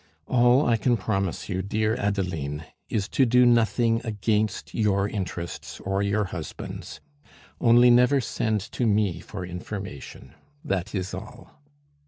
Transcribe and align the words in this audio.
All 0.25 0.65
I 0.65 0.77
can 0.77 0.97
promise 0.97 1.47
you, 1.47 1.61
dear 1.61 1.95
Adeline, 1.95 2.65
is 2.89 3.07
to 3.09 3.23
do 3.23 3.45
nothing 3.45 4.01
against 4.03 4.73
your 4.73 5.07
interests 5.07 5.79
or 5.81 6.01
your 6.01 6.23
husband's. 6.23 7.01
Only 7.59 7.91
never 7.91 8.19
send 8.19 8.61
to 8.71 8.87
me 8.87 9.19
for 9.19 9.45
information. 9.45 10.33
That 10.65 10.95
is 10.95 11.13
all." 11.13 11.61